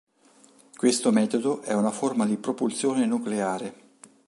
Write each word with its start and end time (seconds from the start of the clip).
Questo 0.75 1.11
metodo 1.11 1.61
è 1.61 1.73
una 1.73 1.91
forma 1.91 2.25
di 2.25 2.35
propulsione 2.37 3.05
nucleare. 3.05 3.73